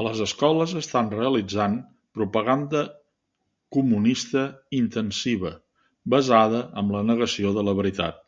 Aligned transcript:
A 0.00 0.02
les 0.06 0.18
escoles 0.24 0.74
estan 0.80 1.08
realitzant 1.14 1.74
propaganda 2.18 2.82
comunista 3.78 4.44
intensiva, 4.82 5.52
basada 6.16 6.62
en 6.84 6.94
la 6.98 7.02
negació 7.12 7.54
de 7.60 7.68
la 7.72 7.76
veritat. 7.82 8.24